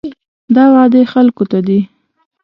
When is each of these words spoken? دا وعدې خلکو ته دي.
دا 0.55 0.65
وعدې 0.73 1.01
خلکو 1.13 1.43
ته 1.51 1.59
دي. 1.67 1.79